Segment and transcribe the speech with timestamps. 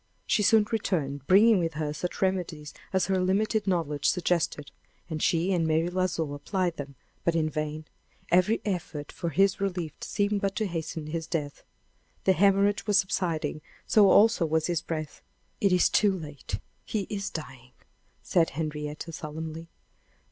[0.25, 4.71] She soon returned, bringing with her such remedies as her limited knowledge suggested.
[5.11, 7.85] And she and Mary L'Oiseau applied them; but in vain!
[8.31, 11.61] Every effort for his relief seemed but to hasten his death.
[12.23, 15.21] The hemorrhage was subsiding; so also was his breath.
[15.59, 17.73] "It is too late; he is dying!"
[18.23, 19.67] said Henrietta, solemnly.